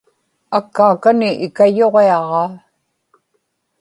akkaakani 0.57 1.29
ikayuġiaġaa 1.45 2.43